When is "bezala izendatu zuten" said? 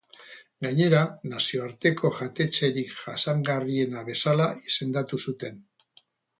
4.11-5.65